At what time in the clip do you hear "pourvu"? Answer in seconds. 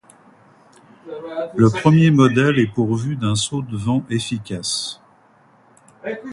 2.65-3.17